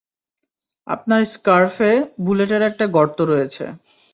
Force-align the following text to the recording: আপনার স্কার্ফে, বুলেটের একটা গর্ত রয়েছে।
আপনার 0.87 1.21
স্কার্ফে, 1.25 1.91
বুলেটের 2.19 2.61
একটা 2.61 2.85
গর্ত 2.87 3.17
রয়েছে। 3.21 3.65